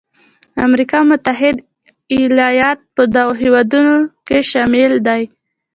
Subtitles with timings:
[0.67, 1.63] امریکا متحده
[2.15, 3.95] ایالات په دغو هېوادونو
[4.27, 5.23] کې شامل دی.